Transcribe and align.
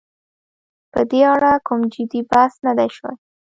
په 0.91 1.01
دې 1.09 1.21
اړه 1.33 1.51
کوم 1.67 1.81
جدي 1.93 2.21
بحث 2.29 2.53
نه 2.65 2.71
دی 2.77 2.89
شوی. 2.95 3.15